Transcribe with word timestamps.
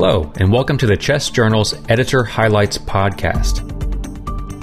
Hello, 0.00 0.32
and 0.36 0.52
welcome 0.52 0.78
to 0.78 0.86
the 0.86 0.96
Chest 0.96 1.34
Journal's 1.34 1.74
Editor 1.88 2.22
Highlights 2.22 2.78
podcast. 2.78 3.64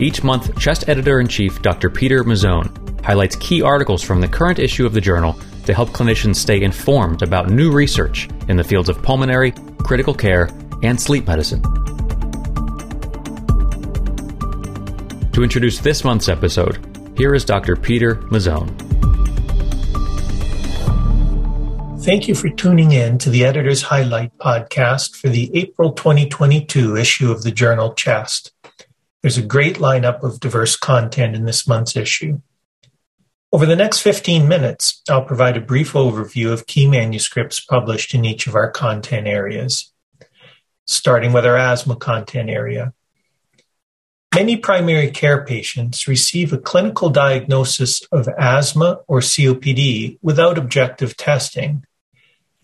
Each 0.01 0.23
month, 0.23 0.57
Chest 0.57 0.87
Editor 0.87 1.19
in 1.19 1.27
Chief 1.27 1.61
Dr. 1.61 1.89
Peter 1.89 2.23
Mazzone 2.23 3.03
highlights 3.03 3.35
key 3.35 3.61
articles 3.61 4.01
from 4.01 4.21
the 4.21 4.29
current 4.29 4.59
issue 4.59 4.85
of 4.85 4.93
the 4.93 5.01
journal 5.01 5.37
to 5.65 5.73
help 5.73 5.89
clinicians 5.89 6.37
stay 6.37 6.61
informed 6.61 7.21
about 7.21 7.49
new 7.49 7.69
research 7.69 8.29
in 8.47 8.55
the 8.55 8.63
fields 8.63 8.87
of 8.87 9.03
pulmonary, 9.03 9.51
critical 9.79 10.13
care, 10.13 10.49
and 10.83 10.97
sleep 10.97 11.27
medicine. 11.27 11.61
To 15.33 15.43
introduce 15.43 15.79
this 15.79 16.05
month's 16.05 16.29
episode, 16.29 16.79
here 17.17 17.35
is 17.35 17.43
Dr. 17.43 17.75
Peter 17.75 18.15
Mazzone. 18.31 18.84
Thank 22.05 22.27
you 22.27 22.35
for 22.35 22.49
tuning 22.49 22.91
in 22.91 23.17
to 23.17 23.31
the 23.31 23.43
Editor's 23.45 23.81
Highlight 23.81 24.37
podcast 24.37 25.15
for 25.15 25.27
the 25.27 25.49
April 25.57 25.91
2022 25.91 26.95
issue 26.95 27.31
of 27.31 27.41
the 27.41 27.49
journal 27.49 27.95
Chest. 27.95 28.53
There's 29.23 29.39
a 29.39 29.41
great 29.41 29.77
lineup 29.77 30.21
of 30.21 30.39
diverse 30.39 30.75
content 30.75 31.35
in 31.35 31.45
this 31.45 31.67
month's 31.67 31.95
issue. 31.95 32.41
Over 33.51 33.65
the 33.65 33.75
next 33.75 34.01
15 34.01 34.47
minutes, 34.47 35.01
I'll 35.09 35.25
provide 35.25 35.57
a 35.57 35.61
brief 35.61 35.93
overview 35.93 36.53
of 36.53 36.67
key 36.67 36.87
manuscripts 36.87 37.59
published 37.59 38.13
in 38.13 38.23
each 38.23 38.45
of 38.45 38.53
our 38.53 38.69
content 38.69 39.25
areas, 39.25 39.91
starting 40.85 41.33
with 41.33 41.43
our 41.43 41.57
asthma 41.57 41.95
content 41.95 42.51
area. 42.51 42.93
Many 44.35 44.57
primary 44.57 45.09
care 45.09 45.43
patients 45.43 46.07
receive 46.07 46.53
a 46.53 46.59
clinical 46.59 47.09
diagnosis 47.09 48.03
of 48.11 48.27
asthma 48.27 48.99
or 49.07 49.21
COPD 49.21 50.19
without 50.21 50.59
objective 50.59 51.17
testing. 51.17 51.83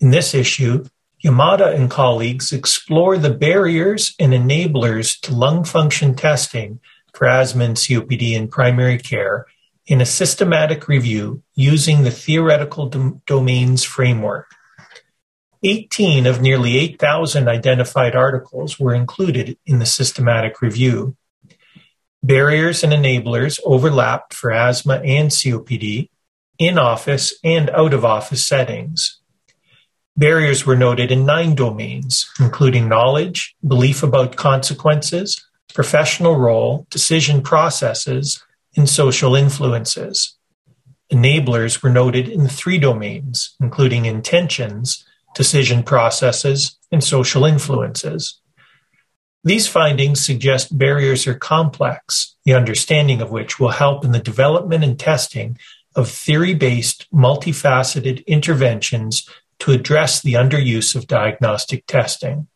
In 0.02 0.10
this 0.10 0.34
issue, 0.34 0.84
Yamada 1.24 1.72
and 1.72 1.88
colleagues 1.88 2.50
explore 2.50 3.16
the 3.16 3.32
barriers 3.32 4.16
and 4.18 4.32
enablers 4.32 5.20
to 5.20 5.32
lung 5.32 5.62
function 5.62 6.16
testing 6.16 6.80
for 7.14 7.28
asthma 7.28 7.66
and 7.66 7.76
COPD 7.76 8.32
in 8.32 8.48
primary 8.48 8.98
care 8.98 9.46
in 9.86 10.00
a 10.00 10.06
systematic 10.06 10.88
review 10.88 11.44
using 11.54 12.02
the 12.02 12.10
theoretical 12.10 12.88
dom- 12.88 13.22
domains 13.26 13.84
framework. 13.84 14.50
18 15.62 16.26
of 16.26 16.42
nearly 16.42 16.78
8,000 16.78 17.46
identified 17.46 18.16
articles 18.16 18.80
were 18.80 18.94
included 18.94 19.56
in 19.66 19.78
the 19.78 19.86
systematic 19.86 20.60
review. 20.60 21.16
Barriers 22.24 22.82
and 22.82 22.92
enablers 22.92 23.60
overlapped 23.64 24.34
for 24.34 24.50
asthma 24.50 24.96
and 25.04 25.30
COPD 25.30 26.08
in 26.58 26.76
office 26.76 27.34
and 27.44 27.70
out 27.70 27.94
of 27.94 28.04
office 28.04 28.44
settings. 28.44 29.21
Barriers 30.16 30.66
were 30.66 30.76
noted 30.76 31.10
in 31.10 31.24
nine 31.24 31.54
domains, 31.54 32.30
including 32.38 32.88
knowledge, 32.88 33.54
belief 33.66 34.02
about 34.02 34.36
consequences, 34.36 35.42
professional 35.74 36.36
role, 36.36 36.86
decision 36.90 37.42
processes, 37.42 38.44
and 38.76 38.88
social 38.88 39.34
influences. 39.34 40.36
Enablers 41.10 41.82
were 41.82 41.90
noted 41.90 42.28
in 42.28 42.46
three 42.46 42.78
domains, 42.78 43.54
including 43.60 44.04
intentions, 44.04 45.04
decision 45.34 45.82
processes, 45.82 46.76
and 46.90 47.02
social 47.02 47.44
influences. 47.44 48.40
These 49.44 49.66
findings 49.66 50.24
suggest 50.24 50.76
barriers 50.78 51.26
are 51.26 51.34
complex, 51.34 52.36
the 52.44 52.54
understanding 52.54 53.20
of 53.20 53.30
which 53.30 53.58
will 53.58 53.70
help 53.70 54.04
in 54.04 54.12
the 54.12 54.18
development 54.18 54.84
and 54.84 54.98
testing 54.98 55.58
of 55.94 56.08
theory 56.08 56.54
based, 56.54 57.06
multifaceted 57.12 58.24
interventions 58.26 59.28
to 59.62 59.70
address 59.70 60.20
the 60.20 60.32
underuse 60.32 60.96
of 60.96 61.06
diagnostic 61.06 61.86
testing. 61.86 62.48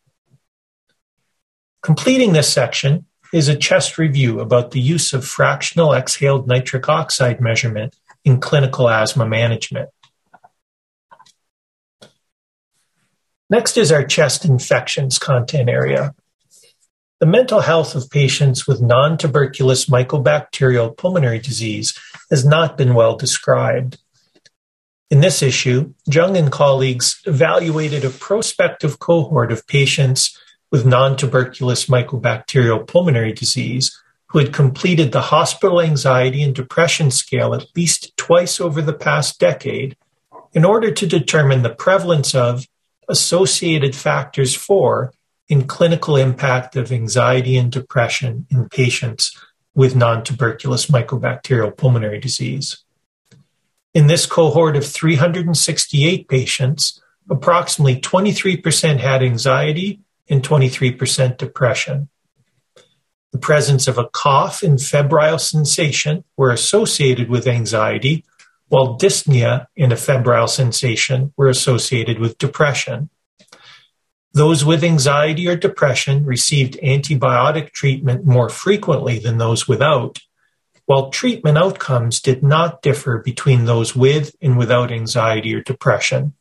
Completing 1.80 2.32
this 2.32 2.52
section 2.52 3.06
is 3.32 3.46
a 3.46 3.54
chest 3.54 3.96
review 3.96 4.40
about 4.40 4.72
the 4.72 4.80
use 4.80 5.12
of 5.12 5.24
fractional 5.24 5.94
exhaled 5.94 6.48
nitric 6.48 6.88
oxide 6.88 7.40
measurement 7.40 7.94
in 8.24 8.40
clinical 8.40 8.90
asthma 8.90 9.24
management. 9.24 9.88
Next 13.48 13.76
is 13.76 13.92
our 13.92 14.02
chest 14.02 14.44
infections 14.44 15.20
content 15.20 15.68
area. 15.68 16.12
The 17.20 17.26
mental 17.26 17.60
health 17.60 17.94
of 17.94 18.10
patients 18.10 18.66
with 18.66 18.82
non 18.82 19.16
tuberculous 19.16 19.88
mycobacterial 19.88 20.96
pulmonary 20.96 21.38
disease 21.38 21.96
has 22.30 22.44
not 22.44 22.76
been 22.76 22.94
well 22.94 23.14
described. 23.14 23.98
In 25.08 25.20
this 25.20 25.40
issue, 25.40 25.94
Jung 26.06 26.36
and 26.36 26.50
colleagues 26.50 27.20
evaluated 27.26 28.04
a 28.04 28.10
prospective 28.10 28.98
cohort 28.98 29.52
of 29.52 29.66
patients 29.68 30.36
with 30.72 30.84
non-tuberculous 30.84 31.86
mycobacterial 31.86 32.86
pulmonary 32.86 33.32
disease 33.32 33.96
who 34.26 34.40
had 34.40 34.52
completed 34.52 35.12
the 35.12 35.20
hospital 35.20 35.80
anxiety 35.80 36.42
and 36.42 36.54
depression 36.54 37.12
scale 37.12 37.54
at 37.54 37.66
least 37.76 38.16
twice 38.16 38.60
over 38.60 38.82
the 38.82 38.92
past 38.92 39.38
decade 39.38 39.96
in 40.52 40.64
order 40.64 40.90
to 40.90 41.06
determine 41.06 41.62
the 41.62 41.74
prevalence 41.74 42.34
of 42.34 42.66
associated 43.08 43.94
factors 43.94 44.56
for 44.56 45.12
in 45.48 45.68
clinical 45.68 46.16
impact 46.16 46.74
of 46.74 46.90
anxiety 46.90 47.56
and 47.56 47.70
depression 47.70 48.44
in 48.50 48.68
patients 48.68 49.40
with 49.72 49.94
non-tuberculous 49.94 50.86
mycobacterial 50.86 51.76
pulmonary 51.76 52.18
disease. 52.18 52.82
In 53.96 54.08
this 54.08 54.26
cohort 54.26 54.76
of 54.76 54.86
368 54.86 56.28
patients, 56.28 57.00
approximately 57.30 57.98
23% 57.98 59.00
had 59.00 59.22
anxiety 59.22 60.02
and 60.28 60.42
23% 60.42 61.38
depression. 61.38 62.10
The 63.32 63.38
presence 63.38 63.88
of 63.88 63.96
a 63.96 64.06
cough 64.06 64.62
and 64.62 64.78
febrile 64.78 65.38
sensation 65.38 66.24
were 66.36 66.50
associated 66.50 67.30
with 67.30 67.46
anxiety, 67.46 68.26
while 68.68 68.98
dyspnea 68.98 69.64
and 69.78 69.94
a 69.94 69.96
febrile 69.96 70.48
sensation 70.48 71.32
were 71.38 71.48
associated 71.48 72.18
with 72.18 72.36
depression. 72.36 73.08
Those 74.34 74.62
with 74.62 74.84
anxiety 74.84 75.48
or 75.48 75.56
depression 75.56 76.26
received 76.26 76.78
antibiotic 76.82 77.72
treatment 77.72 78.26
more 78.26 78.50
frequently 78.50 79.18
than 79.18 79.38
those 79.38 79.66
without, 79.66 80.18
while 80.86 81.10
treatment 81.10 81.58
outcomes 81.58 82.20
did 82.20 82.42
not 82.42 82.80
differ 82.80 83.18
between 83.18 83.64
those 83.64 83.94
with 83.94 84.34
and 84.40 84.56
without 84.56 84.90
anxiety 84.90 85.54
or 85.54 85.60
depression. 85.60 86.32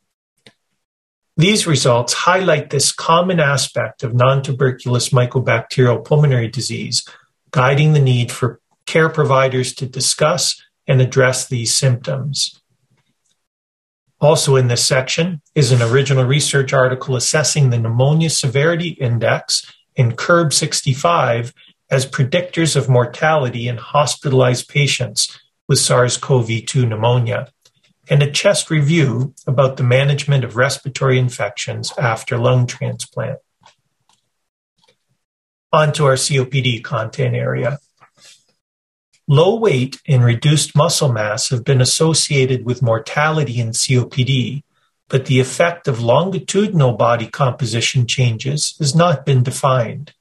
These 1.35 1.67
results 1.67 2.13
highlight 2.13 2.69
this 2.69 2.93
common 2.93 3.39
aspect 3.39 4.03
of 4.03 4.13
non-tuberculous 4.13 5.09
mycobacterial 5.09 6.05
pulmonary 6.05 6.47
disease, 6.47 7.05
guiding 7.51 7.91
the 7.91 7.99
need 7.99 8.31
for 8.31 8.61
care 8.85 9.09
providers 9.09 9.73
to 9.75 9.85
discuss 9.85 10.61
and 10.87 11.01
address 11.01 11.47
these 11.47 11.75
symptoms. 11.75 12.61
Also 14.21 14.55
in 14.55 14.67
this 14.67 14.85
section 14.85 15.41
is 15.55 15.71
an 15.71 15.81
original 15.81 16.23
research 16.23 16.71
article 16.71 17.15
assessing 17.15 17.69
the 17.69 17.77
pneumonia 17.77 18.29
severity 18.29 18.89
index 18.89 19.73
in 19.95 20.13
CURB 20.13 20.53
65 20.53 21.53
as 21.89 22.05
predictors 22.05 22.75
of 22.75 22.89
mortality 22.89 23.67
in 23.67 23.77
hospitalized 23.77 24.67
patients 24.67 25.39
with 25.67 25.79
SARS-CoV-2 25.79 26.87
pneumonia 26.87 27.51
and 28.09 28.21
a 28.21 28.31
chest 28.31 28.69
review 28.69 29.33
about 29.47 29.77
the 29.77 29.83
management 29.83 30.43
of 30.43 30.55
respiratory 30.55 31.17
infections 31.17 31.91
after 31.97 32.37
lung 32.37 32.67
transplant. 32.67 33.39
On 35.73 35.91
to 35.93 36.05
our 36.05 36.13
COPD 36.13 36.83
content 36.83 37.35
area. 37.35 37.79
Low 39.27 39.55
weight 39.55 39.99
and 40.07 40.23
reduced 40.23 40.75
muscle 40.75 41.11
mass 41.11 41.49
have 41.49 41.63
been 41.63 41.81
associated 41.81 42.63
with 42.63 42.83
mortality 42.83 43.59
in 43.59 43.69
COPD, 43.69 44.61
but 45.09 45.25
the 45.25 45.39
effect 45.39 45.87
of 45.87 46.01
longitudinal 46.01 46.93
body 46.93 47.27
composition 47.27 48.05
changes 48.05 48.75
has 48.77 48.95
not 48.95 49.25
been 49.25 49.41
defined. 49.41 50.13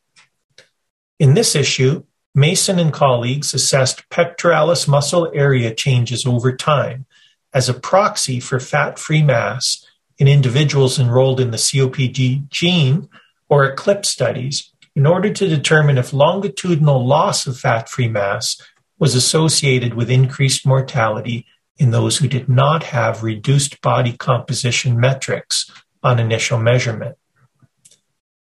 In 1.25 1.33
this 1.33 1.57
issue, 1.57 2.05
Mason 2.35 2.79
and 2.79 2.93
colleagues 2.93 3.55
assessed 3.55 4.07
pectoralis 4.11 4.87
muscle 4.87 5.33
area 5.33 5.75
changes 5.75 6.27
over 6.27 6.55
time 6.55 7.07
as 7.55 7.67
a 7.67 7.73
proxy 7.73 8.41
for 8.41 8.61
fat-free 8.61 9.23
mass 9.23 9.87
in 10.19 10.29
individuals 10.29 10.99
enrolled 10.99 11.41
in 11.41 11.51
the 11.51 11.57
COPD 11.57 12.51
gene 12.51 13.09
or 13.49 13.65
ECLIPSE 13.65 14.05
studies 14.05 14.71
in 14.95 15.07
order 15.07 15.33
to 15.33 15.49
determine 15.49 15.97
if 15.97 16.13
longitudinal 16.13 17.07
loss 17.07 17.47
of 17.47 17.59
fat-free 17.59 18.09
mass 18.09 18.61
was 18.99 19.15
associated 19.15 19.95
with 19.95 20.11
increased 20.11 20.67
mortality 20.67 21.47
in 21.79 21.91
those 21.91 22.19
who 22.19 22.29
did 22.29 22.51
not 22.51 22.83
have 22.83 23.23
reduced 23.23 23.81
body 23.81 24.13
composition 24.13 25.01
metrics 25.01 25.71
on 26.03 26.21
initial 26.21 26.59
measurement. 26.59 27.17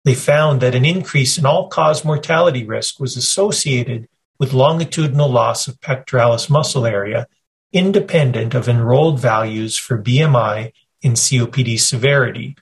They 0.03 0.15
found 0.15 0.61
that 0.61 0.75
an 0.75 0.85
increase 0.85 1.37
in 1.37 1.45
all-cause 1.45 2.03
mortality 2.03 2.65
risk 2.65 2.99
was 2.99 3.15
associated 3.15 4.09
with 4.37 4.53
longitudinal 4.53 5.29
loss 5.29 5.67
of 5.67 5.79
pectoralis 5.79 6.49
muscle 6.49 6.85
area 6.85 7.27
independent 7.73 8.53
of 8.53 8.69
enrolled 8.69 9.19
values 9.19 9.77
for 9.77 10.01
BMI 10.01 10.71
and 11.03 11.15
COPD 11.15 11.79
severity, 11.79 12.55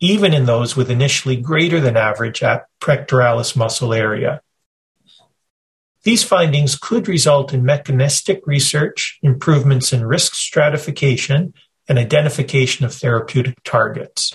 even 0.00 0.34
in 0.34 0.44
those 0.44 0.76
with 0.76 0.90
initially 0.90 1.36
greater 1.36 1.80
than 1.80 1.96
average 1.96 2.40
pectoralis 2.80 3.56
muscle 3.56 3.94
area. 3.94 4.42
These 6.02 6.24
findings 6.24 6.76
could 6.76 7.08
result 7.08 7.52
in 7.54 7.64
mechanistic 7.64 8.46
research, 8.46 9.18
improvements 9.22 9.92
in 9.92 10.04
risk 10.04 10.34
stratification, 10.34 11.54
and 11.88 11.98
identification 11.98 12.84
of 12.84 12.94
therapeutic 12.94 13.62
targets. 13.62 14.34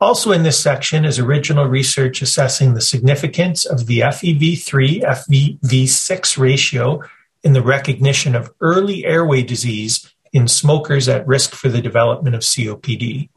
Also 0.00 0.30
in 0.30 0.44
this 0.44 0.60
section 0.60 1.04
is 1.04 1.18
original 1.18 1.66
research 1.66 2.22
assessing 2.22 2.74
the 2.74 2.80
significance 2.80 3.64
of 3.64 3.86
the 3.86 4.00
FEV3 4.00 5.02
FEV6 5.02 6.38
ratio 6.38 7.02
in 7.42 7.52
the 7.52 7.62
recognition 7.62 8.36
of 8.36 8.52
early 8.60 9.04
airway 9.04 9.42
disease 9.42 10.14
in 10.32 10.46
smokers 10.46 11.08
at 11.08 11.26
risk 11.26 11.52
for 11.52 11.68
the 11.68 11.82
development 11.82 12.36
of 12.36 12.42
COPD. 12.42 13.28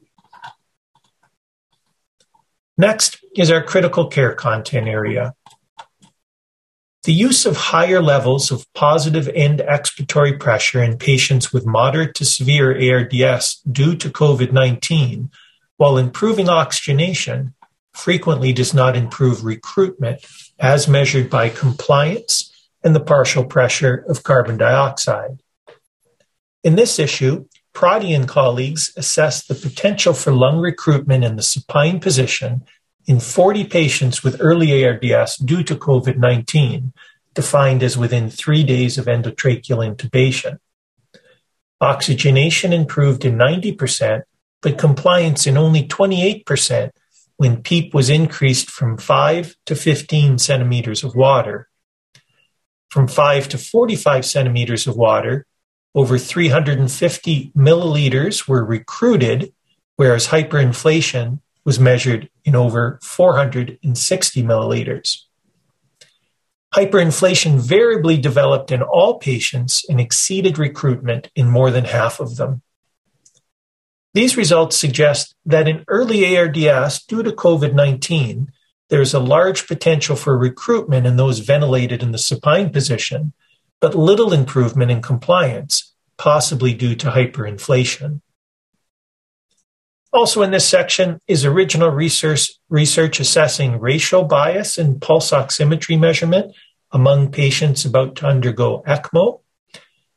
Next 2.77 3.23
is 3.35 3.49
our 3.49 3.63
critical 3.63 4.07
care 4.07 4.33
content 4.33 4.87
area. 4.87 5.33
The 7.03 7.13
use 7.13 7.47
of 7.47 7.57
higher 7.57 8.01
levels 8.01 8.51
of 8.51 8.71
positive 8.73 9.27
end 9.29 9.59
expiratory 9.59 10.39
pressure 10.39 10.83
in 10.83 10.99
patients 10.99 11.51
with 11.51 11.65
moderate 11.65 12.13
to 12.15 12.25
severe 12.25 12.71
ARDS 12.71 13.61
due 13.71 13.95
to 13.95 14.09
COVID 14.09 14.51
19 14.51 15.31
while 15.81 15.97
improving 15.97 16.47
oxygenation, 16.47 17.55
frequently 17.95 18.53
does 18.53 18.71
not 18.71 18.95
improve 18.95 19.43
recruitment 19.43 20.23
as 20.59 20.87
measured 20.87 21.27
by 21.27 21.49
compliance 21.49 22.69
and 22.83 22.95
the 22.95 22.99
partial 22.99 23.43
pressure 23.43 24.05
of 24.07 24.21
carbon 24.21 24.57
dioxide. 24.57 25.41
In 26.63 26.75
this 26.75 26.99
issue, 26.99 27.47
Protti 27.73 28.15
and 28.15 28.27
colleagues 28.27 28.93
assessed 28.95 29.47
the 29.47 29.55
potential 29.55 30.13
for 30.13 30.31
lung 30.31 30.59
recruitment 30.59 31.23
in 31.23 31.35
the 31.35 31.41
supine 31.41 31.99
position 31.99 32.63
in 33.07 33.19
40 33.19 33.63
patients 33.63 34.23
with 34.23 34.37
early 34.39 34.85
ARDS 34.85 35.37
due 35.37 35.63
to 35.63 35.75
COVID 35.75 36.15
19, 36.15 36.93
defined 37.33 37.81
as 37.81 37.97
within 37.97 38.29
three 38.29 38.63
days 38.63 38.99
of 38.99 39.05
endotracheal 39.05 39.81
intubation. 39.81 40.59
Oxygenation 41.81 42.71
improved 42.71 43.25
in 43.25 43.35
90%, 43.35 44.21
but 44.61 44.77
compliance 44.77 45.47
in 45.47 45.57
only 45.57 45.87
28% 45.87 46.91
when 47.37 47.63
PEEP 47.63 47.93
was 47.93 48.09
increased 48.09 48.69
from 48.69 48.97
5 48.97 49.55
to 49.65 49.75
15 49.75 50.37
centimeters 50.37 51.03
of 51.03 51.15
water. 51.15 51.67
From 52.89 53.07
5 53.07 53.49
to 53.49 53.57
45 53.57 54.25
centimeters 54.25 54.85
of 54.85 54.95
water, 54.95 55.45
over 55.95 56.17
350 56.17 57.51
milliliters 57.57 58.47
were 58.47 58.63
recruited, 58.63 59.53
whereas 59.95 60.27
hyperinflation 60.27 61.39
was 61.65 61.79
measured 61.79 62.29
in 62.45 62.55
over 62.55 62.99
460 63.03 64.43
milliliters. 64.43 65.23
Hyperinflation 66.73 67.59
variably 67.59 68.17
developed 68.17 68.71
in 68.71 68.81
all 68.81 69.19
patients 69.19 69.83
and 69.89 69.99
exceeded 69.99 70.57
recruitment 70.57 71.29
in 71.35 71.49
more 71.49 71.69
than 71.69 71.85
half 71.85 72.19
of 72.19 72.37
them. 72.37 72.61
These 74.13 74.35
results 74.35 74.77
suggest 74.77 75.35
that 75.45 75.67
in 75.67 75.85
early 75.87 76.37
ARDS, 76.37 77.03
due 77.03 77.23
to 77.23 77.31
COVID 77.31 77.73
19, 77.73 78.51
there 78.89 79.01
is 79.01 79.13
a 79.13 79.19
large 79.19 79.67
potential 79.67 80.17
for 80.17 80.37
recruitment 80.37 81.07
in 81.07 81.15
those 81.15 81.39
ventilated 81.39 82.03
in 82.03 82.11
the 82.11 82.17
supine 82.17 82.71
position, 82.71 83.31
but 83.79 83.95
little 83.95 84.33
improvement 84.33 84.91
in 84.91 85.01
compliance, 85.01 85.93
possibly 86.17 86.73
due 86.73 86.95
to 86.95 87.11
hyperinflation. 87.11 88.21
Also 90.13 90.41
in 90.41 90.51
this 90.51 90.67
section 90.67 91.21
is 91.25 91.45
original 91.45 91.89
research, 91.89 92.51
research 92.69 93.21
assessing 93.21 93.79
racial 93.79 94.25
bias 94.25 94.77
in 94.77 94.99
pulse 94.99 95.31
oximetry 95.31 95.97
measurement 95.97 96.53
among 96.91 97.31
patients 97.31 97.85
about 97.85 98.17
to 98.17 98.25
undergo 98.25 98.83
ECMO 98.85 99.40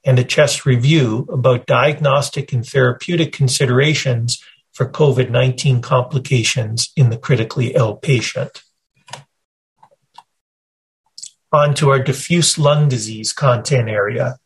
and 0.05 0.19
a 0.19 0.25
chest 0.25 0.67
review 0.67 1.27
about 1.31 1.67
diagnostic 1.67 2.53
and 2.53 2.67
therapeutic 2.67 3.33
considerations 3.33 4.43
for 4.73 4.89
COVID 4.89 5.31
19 5.31 5.81
complications 5.81 6.93
in 6.97 7.11
the 7.11 7.17
critically 7.17 7.75
ill 7.75 7.97
patient. 7.97 8.63
On 11.53 11.73
to 11.75 11.91
our 11.91 12.01
diffuse 12.01 12.59
lung 12.59 12.89
disease 12.89 13.33
content 13.33 13.89
area. 13.89 14.39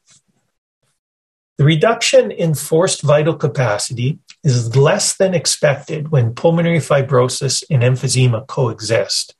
The 1.56 1.64
reduction 1.64 2.30
in 2.30 2.54
forced 2.54 3.02
vital 3.02 3.34
capacity 3.34 4.20
is 4.44 4.76
less 4.76 5.16
than 5.16 5.34
expected 5.34 6.12
when 6.12 6.34
pulmonary 6.34 6.78
fibrosis 6.78 7.64
and 7.68 7.82
emphysema 7.82 8.46
coexist. 8.46 9.34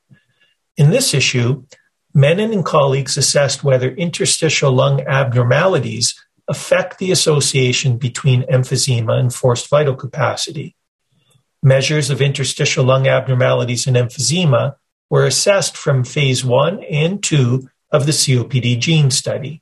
In 0.75 0.89
this 0.89 1.13
issue, 1.13 1.63
Menon 2.13 2.51
and 2.51 2.65
colleagues 2.65 3.17
assessed 3.17 3.63
whether 3.63 3.91
interstitial 3.91 4.71
lung 4.71 5.01
abnormalities 5.01 6.15
affect 6.47 6.97
the 6.97 7.11
association 7.11 7.97
between 7.97 8.43
emphysema 8.43 9.19
and 9.19 9.33
forced 9.33 9.69
vital 9.69 9.95
capacity. 9.95 10.75
Measures 11.61 12.09
of 12.09 12.21
interstitial 12.21 12.83
lung 12.83 13.07
abnormalities 13.07 13.85
and 13.85 13.95
emphysema 13.95 14.75
were 15.09 15.25
assessed 15.25 15.77
from 15.77 16.03
phase 16.03 16.43
one 16.43 16.83
and 16.83 17.21
two 17.21 17.69
of 17.91 18.05
the 18.05 18.11
COPD 18.11 18.79
gene 18.79 19.11
study. 19.11 19.61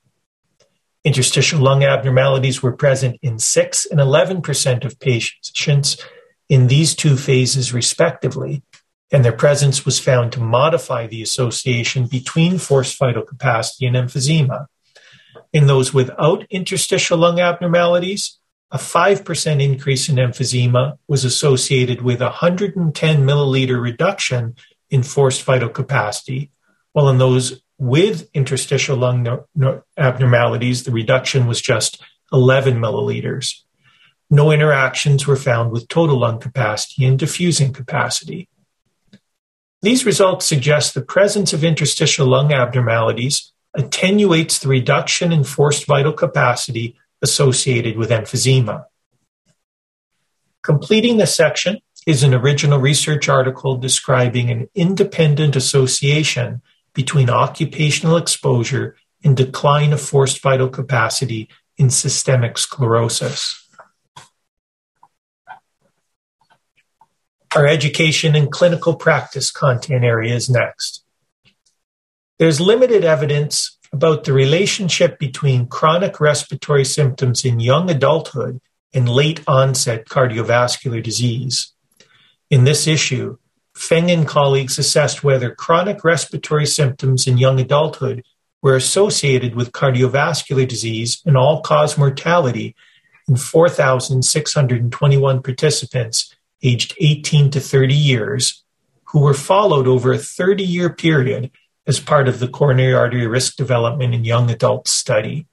Interstitial 1.03 1.59
lung 1.59 1.83
abnormalities 1.83 2.61
were 2.61 2.75
present 2.75 3.17
in 3.21 3.39
6 3.39 3.85
and 3.85 3.99
11% 3.99 4.85
of 4.85 4.99
patients 4.99 5.97
in 6.49 6.67
these 6.67 6.95
two 6.95 7.17
phases, 7.17 7.73
respectively, 7.73 8.61
and 9.11 9.23
their 9.23 9.31
presence 9.31 9.85
was 9.85 9.99
found 9.99 10.31
to 10.31 10.39
modify 10.39 11.07
the 11.07 11.21
association 11.21 12.07
between 12.07 12.57
forced 12.57 12.97
vital 12.97 13.23
capacity 13.23 13.85
and 13.85 13.95
emphysema. 13.95 14.67
In 15.53 15.67
those 15.67 15.93
without 15.93 16.45
interstitial 16.49 17.17
lung 17.17 17.39
abnormalities, 17.39 18.37
a 18.69 18.77
5% 18.77 19.63
increase 19.63 20.09
in 20.09 20.15
emphysema 20.15 20.97
was 21.07 21.23
associated 21.23 22.01
with 22.01 22.21
a 22.21 22.25
110 22.25 22.93
milliliter 23.23 23.81
reduction 23.81 24.55
in 24.89 25.03
forced 25.03 25.43
vital 25.43 25.69
capacity, 25.69 26.51
while 26.91 27.07
in 27.07 27.17
those 27.17 27.61
with 27.77 28.29
interstitial 28.33 28.97
lung 28.97 29.23
no- 29.23 29.45
no 29.55 29.83
abnormalities, 29.97 30.83
the 30.83 30.91
reduction 30.91 31.47
was 31.47 31.61
just 31.61 32.01
11 32.33 32.77
milliliters. 32.77 33.61
No 34.29 34.51
interactions 34.51 35.25
were 35.25 35.37
found 35.37 35.71
with 35.71 35.87
total 35.87 36.19
lung 36.19 36.39
capacity 36.39 37.05
and 37.05 37.17
diffusing 37.17 37.71
capacity. 37.71 38.49
These 39.81 40.05
results 40.05 40.45
suggest 40.45 40.93
the 40.93 41.01
presence 41.01 41.53
of 41.53 41.63
interstitial 41.63 42.27
lung 42.27 42.51
abnormalities 42.51 43.51
attenuates 43.75 44.57
the 44.57 44.67
reduction 44.67 45.31
in 45.31 45.43
forced 45.43 45.85
vital 45.85 46.13
capacity 46.13 46.97
associated 47.21 47.97
with 47.97 48.09
emphysema. 48.09 48.85
Completing 50.63 51.17
the 51.17 51.27
section 51.27 51.77
is 52.07 52.23
an 52.23 52.33
original 52.33 52.79
research 52.79 53.29
article 53.29 53.77
describing 53.77 54.49
an 54.49 54.67
independent 54.73 55.55
association 55.55 56.61
between 56.93 57.29
occupational 57.29 58.17
exposure 58.17 58.95
and 59.23 59.37
decline 59.37 59.93
of 59.93 60.01
forced 60.01 60.41
vital 60.41 60.69
capacity 60.69 61.49
in 61.77 61.89
systemic 61.89 62.57
sclerosis. 62.57 63.66
Our 67.57 67.65
education 67.65 68.35
and 68.35 68.51
clinical 68.51 68.95
practice 68.95 69.49
content 69.49 70.03
area 70.03 70.35
is 70.35 70.47
next. 70.47 71.03
There's 72.37 72.61
limited 72.61 73.03
evidence 73.03 73.79
about 73.91 74.25
the 74.25 74.33
relationship 74.33 75.17
between 75.17 75.65
chronic 75.65 76.19
respiratory 76.19 76.85
symptoms 76.85 77.43
in 77.43 77.59
young 77.59 77.89
adulthood 77.89 78.61
and 78.93 79.09
late 79.09 79.41
onset 79.47 80.05
cardiovascular 80.05 81.01
disease. 81.01 81.73
In 82.51 82.63
this 82.63 82.85
issue, 82.85 83.39
Feng 83.73 84.11
and 84.11 84.27
colleagues 84.27 84.77
assessed 84.77 85.23
whether 85.23 85.49
chronic 85.49 86.03
respiratory 86.03 86.67
symptoms 86.67 87.25
in 87.25 87.39
young 87.39 87.59
adulthood 87.59 88.23
were 88.61 88.75
associated 88.75 89.55
with 89.55 89.71
cardiovascular 89.71 90.67
disease 90.67 91.23
and 91.25 91.35
all 91.35 91.61
cause 91.61 91.97
mortality 91.97 92.75
in 93.27 93.35
4,621 93.35 95.41
participants 95.41 96.35
aged 96.63 96.95
18 96.99 97.51
to 97.51 97.59
30 97.59 97.93
years 97.93 98.63
who 99.05 99.21
were 99.21 99.33
followed 99.33 99.87
over 99.87 100.11
a 100.11 100.17
30 100.17 100.63
year 100.63 100.89
period 100.89 101.51
as 101.85 101.99
part 101.99 102.27
of 102.27 102.39
the 102.39 102.47
coronary 102.47 102.93
artery 102.93 103.25
risk 103.25 103.55
development 103.55 104.13
in 104.13 104.25
young 104.25 104.51
adults 104.51 104.91
study. 104.91 105.47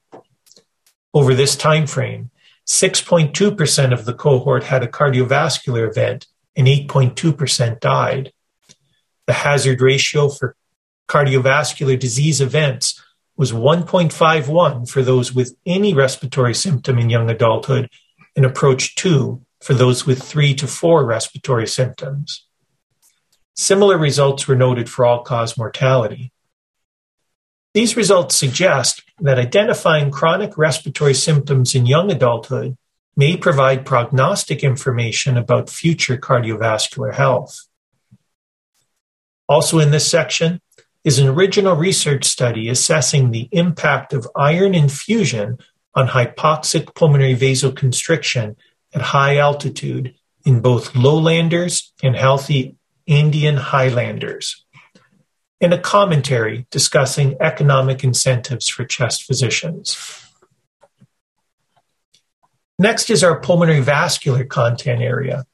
Over 1.13 1.33
this 1.33 1.55
time 1.55 1.87
frame, 1.87 2.31
6.2% 2.67 3.93
of 3.93 4.05
the 4.05 4.13
cohort 4.13 4.63
had 4.63 4.83
a 4.83 4.87
cardiovascular 4.87 5.87
event 5.87 6.27
and 6.55 6.67
8.2% 6.67 7.79
died. 7.79 8.33
The 9.27 9.33
hazard 9.33 9.81
ratio 9.81 10.29
for 10.29 10.55
cardiovascular 11.07 11.97
disease 11.97 12.41
events 12.41 13.01
was 13.37 13.51
1.51 13.51 14.89
for 14.89 15.01
those 15.03 15.33
with 15.33 15.55
any 15.65 15.93
respiratory 15.93 16.53
symptom 16.53 16.97
in 16.97 17.09
young 17.09 17.29
adulthood 17.29 17.89
and 18.35 18.45
approached 18.45 18.97
2 18.97 19.44
for 19.65 19.73
those 19.73 20.05
with 20.05 20.21
three 20.21 20.53
to 20.53 20.67
four 20.67 21.03
respiratory 21.03 21.65
symptoms. 21.65 22.45
Similar 23.55 23.97
results 23.97 24.47
were 24.47 24.55
noted 24.55 24.87
for 24.87 25.07
all 25.07 25.23
cause 25.23 25.57
mortality. 25.57 26.31
These 27.73 27.97
results 27.97 28.37
suggest 28.37 29.01
that 29.19 29.39
identifying 29.39 30.11
chronic 30.11 30.55
respiratory 30.55 31.15
symptoms 31.15 31.73
in 31.73 31.87
young 31.87 32.11
adulthood 32.11 32.77
may 33.17 33.37
provide 33.37 33.87
prognostic 33.87 34.63
information 34.63 35.35
about 35.35 35.71
future 35.71 36.15
cardiovascular 36.15 37.15
health. 37.15 37.67
Also 39.49 39.79
in 39.79 39.89
this 39.89 40.07
section 40.07 40.61
is 41.03 41.17
an 41.17 41.27
original 41.27 41.75
research 41.75 42.25
study 42.25 42.69
assessing 42.69 43.31
the 43.31 43.49
impact 43.51 44.13
of 44.13 44.29
iron 44.35 44.75
infusion 44.75 45.57
on 45.95 46.09
hypoxic 46.09 46.93
pulmonary 46.93 47.35
vasoconstriction 47.35 48.55
at 48.95 49.01
high 49.01 49.37
altitude 49.37 50.15
in 50.45 50.61
both 50.61 50.95
lowlanders 50.95 51.93
and 52.01 52.15
healthy 52.15 52.75
Andean 53.07 53.57
highlanders 53.57 54.65
and 55.61 55.73
a 55.73 55.79
commentary 55.79 56.65
discussing 56.71 57.35
economic 57.39 58.03
incentives 58.03 58.67
for 58.67 58.83
chest 58.85 59.23
physicians. 59.23 59.97
Next 62.77 63.09
is 63.09 63.23
our 63.23 63.39
pulmonary 63.39 63.79
vascular 63.79 64.43
content 64.43 65.01
area. 65.01 65.45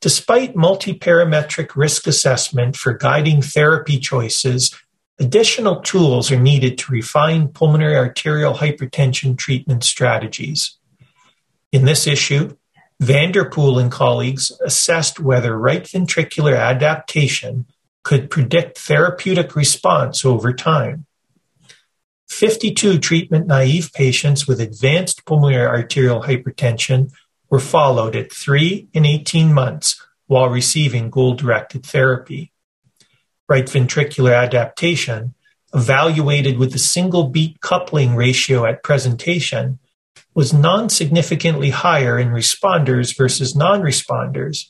Despite 0.00 0.54
multiparametric 0.54 1.76
risk 1.76 2.06
assessment 2.06 2.76
for 2.76 2.92
guiding 2.92 3.42
therapy 3.42 3.98
choices, 3.98 4.74
additional 5.18 5.80
tools 5.80 6.30
are 6.30 6.40
needed 6.40 6.78
to 6.78 6.92
refine 6.92 7.48
pulmonary 7.48 7.96
arterial 7.96 8.54
hypertension 8.54 9.36
treatment 9.36 9.84
strategies. 9.84 10.76
In 11.72 11.86
this 11.86 12.06
issue, 12.06 12.56
Vanderpool 13.00 13.78
and 13.78 13.90
colleagues 13.90 14.52
assessed 14.64 15.18
whether 15.18 15.58
right 15.58 15.82
ventricular 15.82 16.56
adaptation 16.56 17.66
could 18.04 18.30
predict 18.30 18.78
therapeutic 18.78 19.56
response 19.56 20.24
over 20.24 20.52
time. 20.52 21.06
52 22.28 22.98
treatment 22.98 23.46
naive 23.46 23.92
patients 23.92 24.46
with 24.46 24.60
advanced 24.60 25.24
pulmonary 25.24 25.66
arterial 25.66 26.22
hypertension 26.22 27.10
were 27.50 27.58
followed 27.58 28.16
at 28.16 28.32
3 28.32 28.88
and 28.94 29.06
18 29.06 29.52
months 29.52 30.00
while 30.26 30.48
receiving 30.48 31.10
goal 31.10 31.34
directed 31.34 31.84
therapy. 31.84 32.52
Right 33.48 33.66
ventricular 33.66 34.34
adaptation, 34.34 35.34
evaluated 35.74 36.58
with 36.58 36.72
the 36.72 36.78
single 36.78 37.28
beat 37.28 37.60
coupling 37.60 38.14
ratio 38.14 38.64
at 38.64 38.82
presentation, 38.82 39.78
was 40.34 40.52
non 40.52 40.88
significantly 40.88 41.70
higher 41.70 42.18
in 42.18 42.28
responders 42.28 43.16
versus 43.16 43.54
non 43.54 43.82
responders 43.82 44.66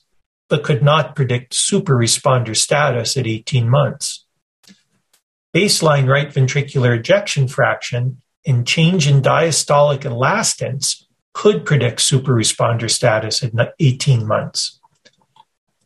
but 0.49 0.65
could 0.65 0.83
not 0.83 1.17
predict 1.17 1.55
super 1.55 1.95
responder 1.95 2.55
status 2.55 3.17
at 3.17 3.27
18 3.27 3.71
months. 3.71 4.27
Baseline 5.55 6.07
right 6.07 6.29
ventricular 6.29 6.99
ejection 6.99 7.49
fraction 7.49 8.21
and 8.47 8.67
change 8.67 9.09
in 9.09 9.23
diastolic 9.23 10.01
elastance 10.01 11.05
could 11.33 11.65
predict 11.65 12.01
super 12.03 12.35
responder 12.35 12.91
status 12.91 13.43
at 13.43 13.53
18 13.79 14.27
months. 14.27 14.79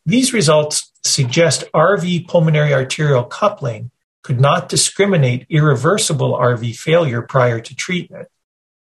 These 0.05 0.33
results 0.33 0.91
suggest 1.05 1.65
RV 1.73 2.27
pulmonary 2.27 2.75
arterial 2.75 3.25
coupling 3.25 3.91
could 4.23 4.41
not 4.41 4.69
discriminate 4.69 5.47
irreversible 5.49 6.37
RV 6.37 6.77
failure 6.77 7.23
prior 7.23 7.61
to 7.61 7.77
treatment, 7.77 8.27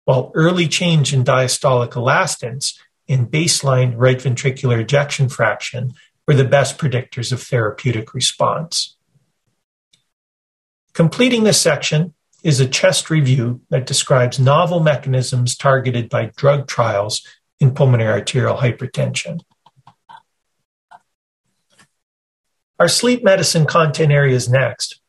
while 0.05 0.31
early 0.33 0.67
change 0.67 1.13
in 1.13 1.23
diastolic 1.23 1.91
elastance 1.91 2.77
in 3.07 3.27
baseline 3.27 3.93
right 3.97 4.17
ventricular 4.17 4.79
ejection 4.79 5.29
fraction 5.29 5.93
were 6.27 6.33
the 6.33 6.45
best 6.45 6.77
predictors 6.77 7.31
of 7.31 7.41
therapeutic 7.41 8.13
response. 8.13 8.95
Completing 10.93 11.43
this 11.43 11.59
section 11.59 12.13
is 12.43 12.59
a 12.59 12.67
chest 12.67 13.09
review 13.09 13.61
that 13.69 13.85
describes 13.85 14.39
novel 14.39 14.79
mechanisms 14.79 15.57
targeted 15.57 16.09
by 16.09 16.31
drug 16.35 16.67
trials 16.67 17.25
in 17.59 17.73
pulmonary 17.73 18.19
arterial 18.19 18.57
hypertension. 18.57 19.41
Our 22.79 22.87
sleep 22.87 23.23
medicine 23.23 23.65
content 23.65 24.11
area 24.11 24.35
is 24.35 24.49
next. 24.49 24.99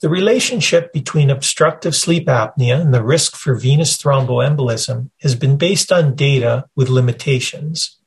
The 0.00 0.08
relationship 0.08 0.92
between 0.92 1.30
obstructive 1.30 1.94
sleep 1.94 2.26
apnea 2.26 2.80
and 2.80 2.92
the 2.92 3.04
risk 3.04 3.36
for 3.36 3.54
venous 3.54 3.96
thromboembolism 3.96 5.10
has 5.22 5.34
been 5.34 5.56
based 5.56 5.92
on 5.92 6.14
data 6.14 6.66
with 6.76 6.88
limitations. 6.88 7.98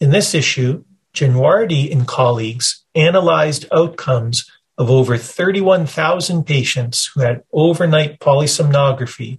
In 0.00 0.10
this 0.10 0.34
issue, 0.34 0.84
Januardi 1.12 1.90
and 1.90 2.06
colleagues 2.06 2.84
analyzed 2.94 3.66
outcomes 3.72 4.48
of 4.78 4.90
over 4.90 5.18
31,000 5.18 6.44
patients 6.44 7.10
who 7.12 7.20
had 7.20 7.42
overnight 7.52 8.20
polysomnography 8.20 9.38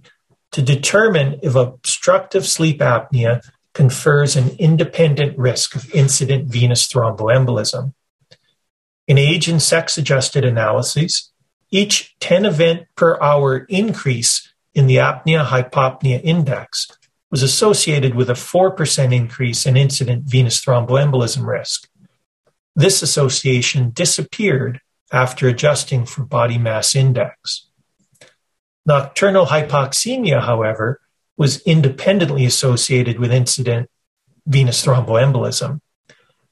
to 0.52 0.60
determine 0.60 1.40
if 1.42 1.54
obstructive 1.54 2.46
sleep 2.46 2.80
apnea 2.80 3.40
confers 3.72 4.36
an 4.36 4.50
independent 4.58 5.38
risk 5.38 5.74
of 5.74 5.92
incident 5.94 6.48
venous 6.48 6.86
thromboembolism. 6.88 7.94
In 9.08 9.16
age 9.16 9.48
and 9.48 9.62
sex 9.62 9.96
adjusted 9.96 10.44
analyses, 10.44 11.29
each 11.70 12.16
10 12.20 12.46
event 12.46 12.86
per 12.96 13.20
hour 13.22 13.58
increase 13.68 14.52
in 14.74 14.86
the 14.86 14.96
apnea 14.96 15.44
hypopnea 15.46 16.20
index 16.22 16.88
was 17.30 17.42
associated 17.42 18.14
with 18.14 18.28
a 18.28 18.34
4% 18.34 19.14
increase 19.14 19.66
in 19.66 19.76
incident 19.76 20.24
venous 20.24 20.64
thromboembolism 20.64 21.46
risk. 21.46 21.88
This 22.74 23.02
association 23.02 23.90
disappeared 23.90 24.80
after 25.12 25.48
adjusting 25.48 26.06
for 26.06 26.24
body 26.24 26.58
mass 26.58 26.94
index. 26.94 27.66
Nocturnal 28.86 29.46
hypoxemia, 29.46 30.40
however, 30.42 31.00
was 31.36 31.62
independently 31.62 32.44
associated 32.44 33.18
with 33.18 33.32
incident 33.32 33.88
venous 34.46 34.84
thromboembolism. 34.84 35.80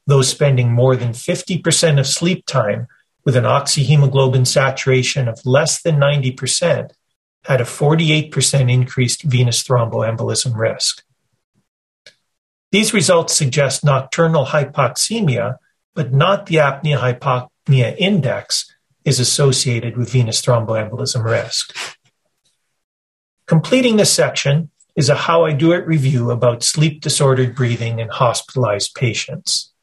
Those 0.07 0.29
spending 0.29 0.73
more 0.73 0.97
than 0.97 1.11
50% 1.11 1.99
of 1.99 2.07
sleep 2.07 2.47
time 2.47 2.87
with 3.29 3.37
an 3.37 3.45
oxyhemoglobin 3.45 4.47
saturation 4.47 5.29
of 5.29 5.45
less 5.45 5.83
than 5.83 5.97
90% 5.97 6.93
had 7.45 7.61
a 7.61 7.65
48% 7.65 8.73
increased 8.73 9.23
venous 9.23 9.63
thromboembolism 9.63 10.57
risk. 10.57 11.05
These 12.73 12.95
results 12.95 13.35
suggest 13.35 13.85
nocturnal 13.85 14.47
hypoxemia, 14.47 15.57
but 15.95 16.11
not 16.11 16.47
the 16.47 16.55
apnea 16.55 16.97
hypopnea 16.97 17.95
index, 17.99 18.75
is 19.05 19.21
associated 19.21 19.99
with 19.99 20.11
venous 20.11 20.41
thromboembolism 20.41 21.23
risk. 21.23 21.77
Completing 23.47 23.99
this 23.99 24.11
section 24.11 24.71
is 24.97 25.11
a 25.11 25.15
How 25.15 25.45
I 25.45 25.53
Do 25.53 25.73
It 25.73 25.87
review 25.87 26.31
about 26.31 26.63
sleep 26.63 27.03
disordered 27.03 27.55
breathing 27.55 27.99
in 27.99 28.09
hospitalized 28.09 28.95
patients. 28.95 29.75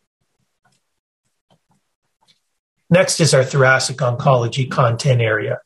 Next 2.90 3.20
is 3.20 3.34
our 3.34 3.44
thoracic 3.44 3.98
oncology 3.98 4.70
content 4.70 5.22
area. 5.22 5.60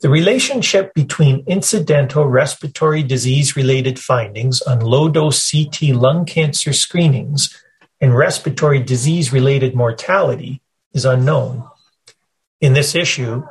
The 0.00 0.10
relationship 0.10 0.94
between 0.94 1.44
incidental 1.46 2.26
respiratory 2.26 3.02
disease 3.02 3.56
related 3.56 3.98
findings 3.98 4.60
on 4.62 4.80
low 4.80 5.08
dose 5.08 5.50
CT 5.50 5.94
lung 5.94 6.24
cancer 6.24 6.72
screenings 6.72 7.56
and 8.00 8.16
respiratory 8.16 8.82
disease 8.82 9.32
related 9.32 9.76
mortality 9.76 10.60
is 10.92 11.04
unknown. 11.04 11.68
In 12.60 12.72
this 12.72 12.94
issue, 12.94 13.44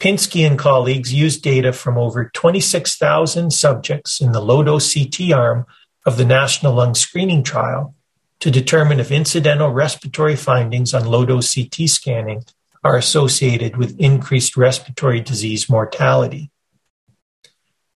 Pinsky 0.00 0.46
and 0.46 0.58
colleagues 0.58 1.12
used 1.12 1.42
data 1.42 1.72
from 1.72 1.98
over 1.98 2.30
26,000 2.32 3.50
subjects 3.50 4.20
in 4.20 4.32
the 4.32 4.40
low 4.40 4.62
dose 4.62 4.94
CT 4.94 5.32
arm 5.32 5.66
of 6.06 6.16
the 6.16 6.24
National 6.24 6.74
Lung 6.74 6.94
Screening 6.94 7.42
Trial 7.42 7.94
to 8.40 8.50
determine 8.50 8.98
if 9.00 9.10
incidental 9.10 9.70
respiratory 9.70 10.36
findings 10.36 10.92
on 10.94 11.06
low 11.06 11.24
dose 11.24 11.54
CT 11.54 11.88
scanning 11.88 12.44
are 12.84 12.96
associated 12.96 13.76
with 13.76 13.98
increased 13.98 14.56
respiratory 14.56 15.20
disease 15.20 15.68
mortality. 15.68 16.52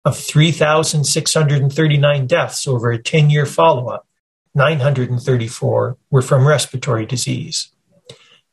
Of 0.04 0.18
3,639 0.18 2.26
deaths 2.26 2.66
over 2.66 2.90
a 2.90 3.02
10 3.02 3.28
year 3.28 3.44
follow 3.44 3.88
up, 3.88 4.06
934 4.54 5.99
were 6.11 6.23
from 6.23 6.49
respiratory 6.49 7.04
disease. 7.04 7.70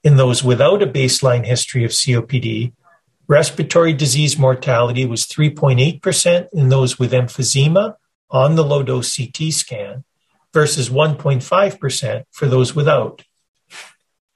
In 0.04 0.18
those 0.18 0.44
without 0.44 0.84
a 0.84 0.88
baseline 0.88 1.46
history 1.46 1.86
of 1.86 1.92
COPD, 1.92 2.74
respiratory 3.28 3.94
disease 3.94 4.38
mortality 4.38 5.06
was 5.06 5.26
3.8% 5.26 6.50
in 6.52 6.68
those 6.70 7.00
with 7.00 7.14
emphysema 7.14 7.96
on 8.30 8.56
the 8.56 8.64
low 8.64 8.84
dose 8.84 9.16
CT 9.16 9.54
scan 9.54 10.04
versus 10.54 10.90
1.5% 10.90 12.24
for 12.32 12.48
those 12.48 12.76
without. 12.76 13.24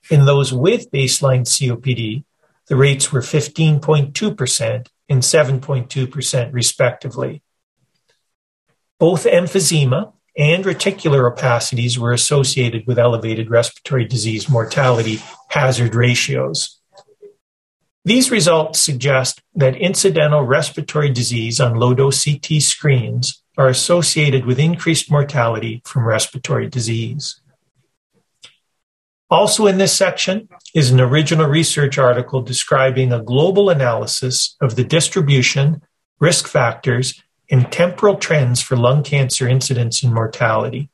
In 0.10 0.26
those 0.26 0.52
with 0.52 0.92
baseline 0.92 1.46
COPD, 1.46 2.24
the 2.68 2.76
rates 2.76 3.12
were 3.12 3.22
15.2% 3.22 4.88
and 5.10 5.22
7.2% 5.22 6.54
respectively. 6.54 7.42
Both 9.00 9.26
emphysema 9.26 10.14
and 10.38 10.64
reticular 10.64 11.30
opacities 11.30 11.98
were 11.98 12.14
associated 12.14 12.88
with 12.88 13.00
elevated 13.00 13.50
respiratory 13.50 14.06
disease 14.06 14.50
mortality 14.50 15.20
hazard 15.50 15.96
ratios. 15.96 16.81
These 18.04 18.32
results 18.32 18.80
suggest 18.80 19.42
that 19.54 19.76
incidental 19.76 20.42
respiratory 20.42 21.12
disease 21.12 21.60
on 21.60 21.76
low 21.76 21.94
dose 21.94 22.26
CT 22.26 22.62
screens 22.62 23.44
are 23.58 23.68
associated 23.68 24.46
with 24.46 24.60
increased 24.60 25.12
mortality 25.12 25.82
from 25.86 26.08
respiratory 26.08 26.68
disease. 26.68 27.40
Also 29.30 29.68
in 29.68 29.78
this 29.78 29.96
section 29.96 30.50
is 30.74 30.90
an 30.90 31.00
original 31.00 31.48
research 31.48 31.98
article 31.98 32.42
describing 32.42 33.14
a 33.14 33.22
global 33.22 33.70
analysis 33.70 34.56
of 34.60 34.76
the 34.76 34.84
distribution, 34.84 35.82
risk 36.20 36.48
factors, 36.48 37.22
and 37.52 37.72
temporal 37.72 38.16
trends 38.16 38.62
for 38.62 38.76
lung 38.76 39.04
cancer 39.04 39.48
incidence 39.48 40.02
and 40.02 40.14
mortality. 40.14 40.90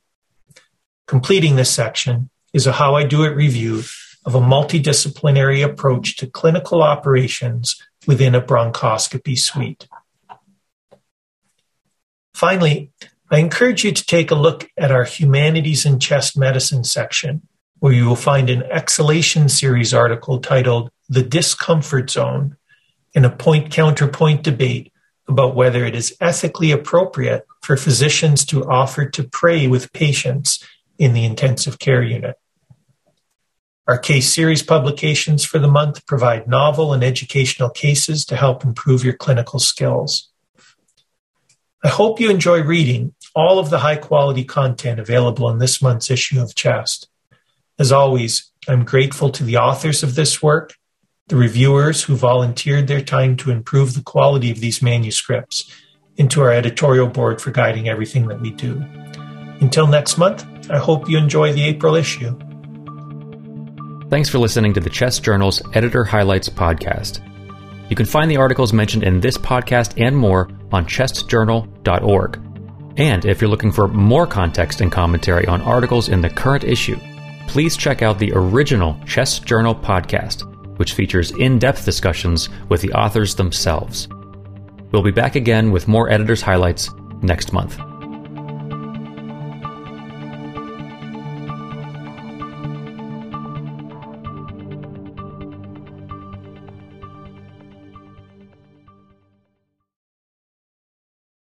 Completing 1.08 1.56
this 1.56 1.72
section 1.72 2.30
is 2.54 2.68
a 2.68 2.74
How 2.74 2.96
I 2.96 3.06
Do 3.06 3.24
It 3.24 3.30
review 3.30 3.84
of 4.28 4.36
a 4.36 4.42
multidisciplinary 4.42 5.64
approach 5.64 6.18
to 6.18 6.28
clinical 6.28 6.84
operations 6.84 7.82
within 8.06 8.36
a 8.36 8.42
bronchoscopy 8.42 9.40
suite. 9.40 9.88
Finally, 12.34 12.92
I 13.32 13.40
encourage 13.40 13.86
you 13.86 13.94
to 13.94 14.06
take 14.06 14.30
a 14.30 14.36
look 14.36 14.70
at 14.78 14.92
our 14.92 15.06
Humanities 15.06 15.86
and 15.86 16.02
Chest 16.02 16.38
Medicine 16.38 16.84
section, 16.84 17.48
where 17.80 17.94
you 17.94 18.06
will 18.06 18.18
find 18.18 18.50
an 18.50 18.64
exhalation 18.64 19.48
series 19.48 19.94
article 19.94 20.40
titled 20.40 20.92
The 21.08 21.24
Discomfort 21.24 22.10
Zone 22.10 22.58
and 23.16 23.26
a 23.26 23.30
point 23.30 23.72
counterpoint 23.72 24.44
debate 24.44 24.92
about 25.30 25.56
whether 25.56 25.86
it 25.86 25.96
is 25.96 26.18
ethically 26.20 26.72
appropriate 26.72 27.48
for 27.62 27.78
physicians 27.78 28.44
to 28.48 28.66
offer 28.66 29.06
to 29.06 29.24
pray 29.24 29.68
with 29.68 29.94
patients 29.94 30.62
in 31.00 31.14
the 31.14 31.24
intensive 31.24 31.80
care 31.80 32.04
unit. 32.04 32.36
Our 33.88 33.98
case 33.98 34.34
series 34.34 34.63
publications 34.63 35.46
for 35.46 35.60
the 35.60 35.67
month 35.70 36.06
provide 36.06 36.46
novel 36.46 36.91
and 36.91 37.06
educational 37.06 37.70
cases 37.70 38.25
to 38.25 38.36
help 38.36 38.65
improve 38.65 39.06
your 39.06 39.13
clinical 39.13 39.60
skills. 39.60 40.29
I 41.82 41.88
hope 41.88 42.20
you 42.20 42.29
enjoy 42.29 42.63
reading 42.63 43.13
all 43.34 43.60
of 43.60 43.70
the 43.70 43.79
high 43.79 43.96
quality 43.96 44.44
content 44.44 45.00
available 45.00 45.50
in 45.50 45.60
this 45.60 45.82
month's 45.82 46.12
issue 46.12 46.41
of 46.41 46.53
Chest. 46.53 47.08
As 47.79 47.94
always, 47.94 48.51
I'm 48.67 48.84
grateful 48.84 49.29
to 49.29 49.44
the 49.46 49.56
authors 49.56 50.03
of 50.03 50.15
this 50.15 50.44
work, 50.44 50.75
the 51.29 51.38
reviewers 51.38 52.03
who 52.03 52.17
volunteered 52.17 52.88
their 52.88 53.01
time 53.01 53.38
to 53.38 53.51
improve 53.51 53.94
the 53.94 54.03
quality 54.03 54.51
of 54.51 54.60
these 54.60 54.82
manuscripts, 54.82 55.72
and 56.17 56.29
to 56.32 56.41
our 56.41 56.51
editorial 56.51 57.08
board 57.08 57.41
for 57.41 57.51
guiding 57.51 57.88
everything 57.88 58.27
that 58.27 58.41
we 58.41 58.50
do. 58.50 58.84
Until 59.62 59.88
next 59.88 60.17
month, 60.17 60.46
I 60.70 60.77
hope 60.77 61.08
you 61.08 61.17
enjoy 61.17 61.53
the 61.53 61.63
April 61.63 61.96
issue. 61.96 62.38
Thanks 64.10 64.30
for 64.30 64.40
listening 64.40 64.74
to 64.74 64.80
the 64.80 64.90
Chest 64.90 65.22
Journal's 65.22 65.62
Editor 65.74 66.06
Highlights 66.06 66.48
podcast. 66.48 67.20
You 67.90 67.96
can 67.98 68.06
find 68.06 68.32
the 68.32 68.38
articles 68.38 68.72
mentioned 68.72 69.04
in 69.04 69.20
this 69.20 69.38
podcast 69.38 70.02
and 70.02 70.16
more 70.16 70.50
on 70.72 70.86
chestjournal.org. 70.86 72.40
And 72.96 73.26
if 73.26 73.42
you're 73.42 73.50
looking 73.50 73.74
for 73.74 73.90
more 73.90 74.26
context 74.26 74.80
and 74.80 74.90
commentary 74.90 75.46
on 75.48 75.62
articles 75.62 76.08
in 76.08 76.22
the 76.22 76.30
current 76.30 76.64
issue, 76.64 76.98
please 77.48 77.76
check 77.76 78.02
out 78.02 78.18
the 78.18 78.32
original 78.34 78.98
Chess 79.06 79.40
Journal 79.40 79.76
podcast, 79.76 80.44
which 80.78 80.94
features 80.94 81.32
in 81.32 81.60
depth 81.60 81.84
discussions 81.84 82.48
with 82.70 82.82
the 82.82 82.94
authors 82.94 83.36
themselves. 83.36 84.08
We'll 84.94 85.04
be 85.04 85.12
back 85.12 85.36
again 85.36 85.72
with 85.72 85.90
more 85.90 86.10
editors' 86.10 86.42
highlights 86.42 86.90
next 87.22 87.52
month. 87.52 87.78